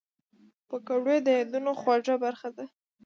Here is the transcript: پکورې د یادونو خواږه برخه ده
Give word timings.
پکورې 0.67 1.17
د 1.23 1.27
یادونو 1.37 1.71
خواږه 1.79 2.15
برخه 2.23 2.49
ده 2.57 2.65